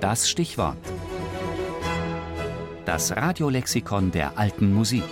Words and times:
Das 0.00 0.30
Stichwort. 0.30 0.76
Das 2.84 3.16
Radiolexikon 3.16 4.12
der 4.12 4.38
alten 4.38 4.72
Musik. 4.72 5.02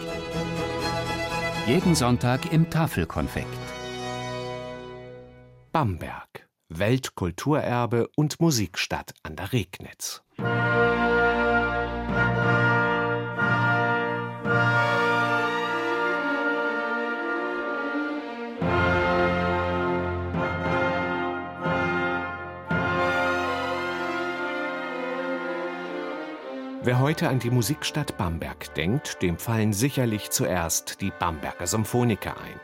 Jeden 1.66 1.96
Sonntag 1.96 2.52
im 2.52 2.70
Tafelkonfekt. 2.70 3.48
Bamberg, 5.72 6.48
Weltkulturerbe 6.68 8.08
und 8.14 8.40
Musikstadt 8.40 9.12
an 9.24 9.34
der 9.34 9.52
Regnitz. 9.52 10.22
Wer 26.82 27.00
heute 27.00 27.28
an 27.28 27.38
die 27.38 27.50
Musikstadt 27.50 28.16
Bamberg 28.16 28.72
denkt, 28.74 29.22
dem 29.22 29.38
fallen 29.38 29.72
sicherlich 29.72 30.30
zuerst 30.30 31.00
die 31.00 31.10
Bamberger 31.10 31.66
Symphoniker 31.66 32.36
ein. 32.40 32.60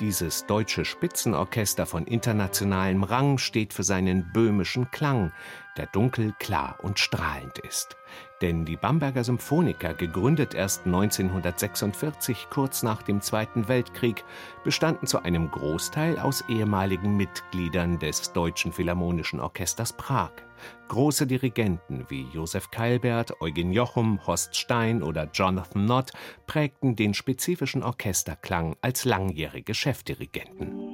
Dieses 0.00 0.46
deutsche 0.46 0.84
Spitzenorchester 0.84 1.86
von 1.86 2.04
internationalem 2.06 3.04
Rang 3.04 3.38
steht 3.38 3.72
für 3.72 3.82
seinen 3.82 4.32
böhmischen 4.32 4.90
Klang, 4.90 5.32
der 5.76 5.86
dunkel, 5.86 6.34
klar 6.38 6.78
und 6.82 6.98
strahlend 6.98 7.58
ist. 7.58 7.96
Denn 8.44 8.66
die 8.66 8.76
Bamberger 8.76 9.24
Symphoniker, 9.24 9.94
gegründet 9.94 10.52
erst 10.52 10.84
1946, 10.84 12.48
kurz 12.50 12.82
nach 12.82 13.00
dem 13.00 13.22
Zweiten 13.22 13.68
Weltkrieg, 13.68 14.22
bestanden 14.64 15.06
zu 15.06 15.24
einem 15.24 15.50
Großteil 15.50 16.18
aus 16.18 16.44
ehemaligen 16.46 17.16
Mitgliedern 17.16 17.98
des 17.98 18.34
Deutschen 18.34 18.70
Philharmonischen 18.70 19.40
Orchesters 19.40 19.94
Prag. 19.94 20.32
Große 20.88 21.26
Dirigenten 21.26 22.04
wie 22.10 22.26
Josef 22.34 22.70
Keilbert, 22.70 23.40
Eugen 23.40 23.72
Jochum, 23.72 24.20
Horst 24.26 24.54
Stein 24.54 25.02
oder 25.02 25.26
Jonathan 25.32 25.86
Nott 25.86 26.12
prägten 26.46 26.96
den 26.96 27.14
spezifischen 27.14 27.82
Orchesterklang 27.82 28.76
als 28.82 29.06
langjährige 29.06 29.72
Chefdirigenten. 29.72 30.93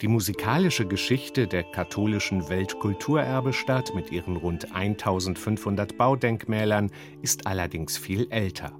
Die 0.00 0.08
musikalische 0.08 0.86
Geschichte 0.86 1.46
der 1.46 1.62
katholischen 1.62 2.48
Weltkulturerbestadt 2.48 3.94
mit 3.94 4.10
ihren 4.10 4.36
rund 4.36 4.74
1500 4.74 5.98
Baudenkmälern 5.98 6.90
ist 7.20 7.46
allerdings 7.46 7.98
viel 7.98 8.26
älter. 8.30 8.72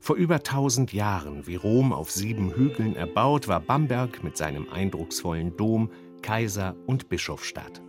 Vor 0.00 0.16
über 0.16 0.36
1000 0.36 0.92
Jahren, 0.92 1.46
wie 1.46 1.54
Rom 1.54 1.92
auf 1.92 2.10
sieben 2.10 2.50
Hügeln 2.56 2.96
erbaut, 2.96 3.46
war 3.46 3.60
Bamberg 3.60 4.24
mit 4.24 4.36
seinem 4.36 4.68
eindrucksvollen 4.68 5.56
Dom 5.56 5.90
Kaiser- 6.22 6.74
und 6.86 7.08
Bischofsstadt. 7.08 7.80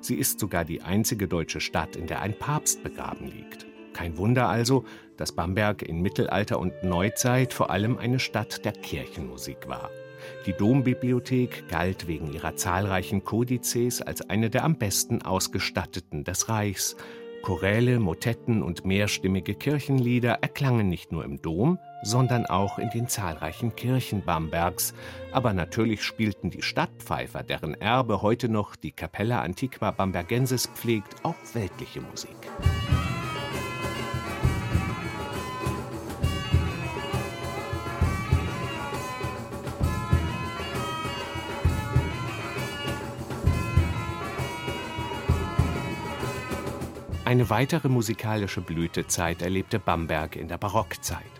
Sie 0.00 0.14
ist 0.14 0.38
sogar 0.38 0.64
die 0.64 0.82
einzige 0.82 1.26
deutsche 1.26 1.60
Stadt, 1.60 1.96
in 1.96 2.06
der 2.06 2.20
ein 2.20 2.38
Papst 2.38 2.84
begraben 2.84 3.26
liegt. 3.26 3.66
Kein 3.92 4.16
Wunder 4.18 4.48
also, 4.48 4.84
dass 5.16 5.32
Bamberg 5.32 5.82
in 5.82 6.00
Mittelalter 6.00 6.60
und 6.60 6.84
Neuzeit 6.84 7.52
vor 7.52 7.70
allem 7.70 7.98
eine 7.98 8.20
Stadt 8.20 8.64
der 8.64 8.72
Kirchenmusik 8.72 9.66
war. 9.66 9.90
Die 10.46 10.52
Dombibliothek 10.52 11.68
galt 11.68 12.06
wegen 12.06 12.32
ihrer 12.32 12.56
zahlreichen 12.56 13.24
Kodizes 13.24 14.02
als 14.02 14.28
eine 14.28 14.50
der 14.50 14.64
am 14.64 14.76
besten 14.76 15.22
ausgestatteten 15.22 16.24
des 16.24 16.48
Reichs. 16.48 16.96
Choräle, 17.42 17.98
Motetten 18.00 18.62
und 18.62 18.84
mehrstimmige 18.84 19.54
Kirchenlieder 19.54 20.38
erklangen 20.42 20.88
nicht 20.88 21.10
nur 21.10 21.24
im 21.24 21.40
Dom, 21.40 21.78
sondern 22.02 22.46
auch 22.46 22.78
in 22.78 22.90
den 22.90 23.08
zahlreichen 23.08 23.74
Kirchen 23.74 24.22
Bambergs. 24.22 24.94
Aber 25.32 25.52
natürlich 25.52 26.02
spielten 26.02 26.50
die 26.50 26.62
Stadtpfeifer, 26.62 27.42
deren 27.42 27.74
Erbe 27.74 28.20
heute 28.20 28.48
noch 28.48 28.76
die 28.76 28.92
Capella 28.92 29.40
Antiqua 29.40 29.90
Bambergensis 29.90 30.66
pflegt, 30.66 31.16
auch 31.22 31.36
weltliche 31.54 32.00
Musik. 32.02 32.36
Eine 47.30 47.48
weitere 47.48 47.88
musikalische 47.88 48.60
Blütezeit 48.60 49.40
erlebte 49.40 49.78
Bamberg 49.78 50.34
in 50.34 50.48
der 50.48 50.58
Barockzeit. 50.58 51.30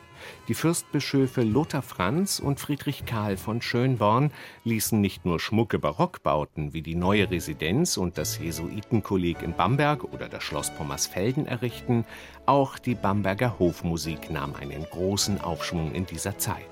Die 0.47 0.55
Fürstbischöfe 0.55 1.43
Lothar 1.43 1.83
Franz 1.83 2.39
und 2.39 2.61
Friedrich 2.61 3.07
Karl 3.07 3.37
von 3.37 3.61
Schönborn 3.61 4.31
ließen 4.63 5.01
nicht 5.01 5.25
nur 5.25 5.41
schmucke 5.41 5.81
Barockbauten 5.81 6.73
wie 6.73 6.83
die 6.83 6.95
neue 6.95 7.29
Residenz 7.29 7.97
und 7.97 8.19
das 8.19 8.39
Jesuitenkolleg 8.39 9.43
in 9.43 9.53
Bamberg 9.53 10.05
oder 10.05 10.29
das 10.29 10.45
Schloss 10.45 10.73
Pommersfelden 10.77 11.47
errichten, 11.47 12.05
auch 12.47 12.79
die 12.79 12.95
Bamberger 12.95 13.59
Hofmusik 13.59 14.31
nahm 14.31 14.55
einen 14.55 14.85
großen 14.85 15.41
Aufschwung 15.41 15.93
in 15.93 16.07
dieser 16.07 16.39
Zeit. 16.39 16.71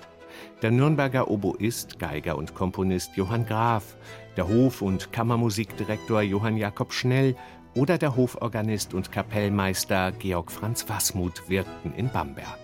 Der 0.63 0.71
Nürnberger 0.71 1.29
Oboist, 1.29 1.99
Geiger 1.99 2.39
und 2.39 2.55
Komponist 2.55 3.17
Johann 3.17 3.47
Graf, 3.47 3.97
der 4.37 4.47
Hof- 4.47 4.83
und 4.83 5.13
Kammermusikdirektor 5.13 6.23
Johann 6.23 6.57
Jakob 6.57 6.93
Schnell 6.93 7.35
oder 7.75 7.99
der 7.99 8.17
Hoforganist 8.17 8.95
und 8.95 9.13
Kapellmeister 9.13 10.13
Georg 10.13 10.51
Franz 10.51 10.89
Wasmuth 10.89 11.49
wirkten 11.49 11.93
in 11.95 12.09
Bamberg. 12.11 12.59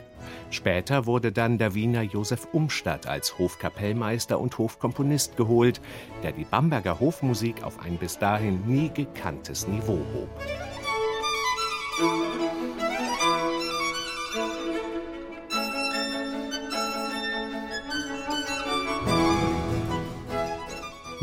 Später 0.50 1.06
wurde 1.06 1.32
dann 1.32 1.58
der 1.58 1.74
Wiener 1.74 2.02
Josef 2.02 2.46
Umstadt 2.52 3.06
als 3.06 3.38
Hofkapellmeister 3.38 4.38
und 4.38 4.56
Hofkomponist 4.56 5.36
geholt, 5.36 5.80
der 6.22 6.32
die 6.32 6.44
Bamberger 6.44 7.00
Hofmusik 7.00 7.64
auf 7.64 7.80
ein 7.80 7.96
bis 7.96 8.18
dahin 8.18 8.64
nie 8.66 8.88
gekanntes 8.88 9.66
Niveau 9.66 9.98
hob. 10.14 10.28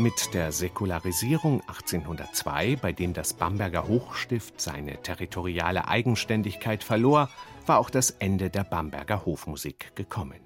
Mit 0.02 0.34
der 0.34 0.50
Säkularisierung 0.50 1.60
1802, 1.60 2.74
bei 2.82 2.90
dem 2.90 3.12
das 3.12 3.34
Bamberger 3.34 3.86
Hochstift 3.86 4.60
seine 4.60 5.00
territoriale 5.00 5.86
Eigenständigkeit 5.86 6.82
verlor, 6.82 7.30
war 7.66 7.78
auch 7.78 7.88
das 7.88 8.10
Ende 8.10 8.50
der 8.50 8.64
Bamberger 8.64 9.24
Hofmusik 9.24 9.94
gekommen. 9.94 10.40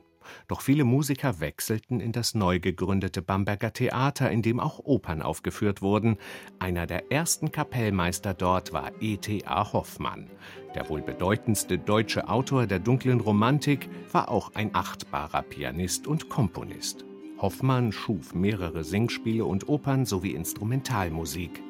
Doch 0.46 0.60
viele 0.60 0.84
Musiker 0.84 1.40
wechselten 1.40 2.00
in 2.00 2.12
das 2.12 2.34
neu 2.34 2.60
gegründete 2.60 3.22
Bamberger 3.22 3.72
Theater, 3.72 4.30
in 4.30 4.42
dem 4.42 4.60
auch 4.60 4.78
Opern 4.80 5.22
aufgeführt 5.22 5.80
wurden. 5.80 6.18
Einer 6.58 6.86
der 6.86 7.10
ersten 7.10 7.50
Kapellmeister 7.50 8.34
dort 8.34 8.74
war 8.74 8.92
E.T.A. 9.00 9.72
Hoffmann. 9.72 10.28
Der 10.74 10.90
wohl 10.90 11.00
bedeutendste 11.00 11.78
deutsche 11.78 12.28
Autor 12.28 12.66
der 12.66 12.80
dunklen 12.80 13.20
Romantik 13.20 13.88
war 14.12 14.28
auch 14.28 14.54
ein 14.54 14.74
achtbarer 14.74 15.40
Pianist 15.40 16.06
und 16.06 16.28
Komponist. 16.28 17.06
Hoffmann 17.38 17.92
schuf 17.92 18.34
mehrere 18.34 18.84
Singspiele 18.84 19.44
und 19.44 19.68
Opern 19.68 20.06
sowie 20.06 20.32
Instrumentalmusik. 20.32 21.62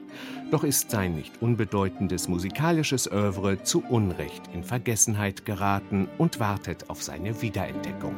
Doch 0.50 0.65
ist 0.65 0.91
sein 0.91 1.15
nicht 1.15 1.43
unbedeutendes 1.43 2.28
musikalisches 2.28 3.10
Övre 3.10 3.62
zu 3.62 3.82
Unrecht 3.82 4.43
in 4.54 4.62
Vergessenheit 4.62 5.44
geraten 5.44 6.09
und 6.19 6.41
wartet 6.41 6.88
auf 6.88 7.03
seine 7.03 7.43
Wiederentdeckung. 7.43 8.15